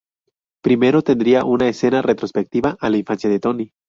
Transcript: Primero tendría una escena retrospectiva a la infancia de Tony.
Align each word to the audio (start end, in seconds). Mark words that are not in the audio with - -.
Primero 0.63 1.03
tendría 1.03 1.45
una 1.45 1.69
escena 1.69 2.01
retrospectiva 2.01 2.75
a 2.79 2.89
la 2.89 2.97
infancia 2.97 3.29
de 3.29 3.39
Tony. 3.39 3.71